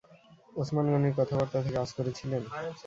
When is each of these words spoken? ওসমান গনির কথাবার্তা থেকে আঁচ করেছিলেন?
ওসমান 0.53 0.85
গনির 0.91 1.17
কথাবার্তা 1.19 1.57
থেকে 1.63 1.77
আঁচ 1.77 1.91
করেছিলেন? 1.97 2.41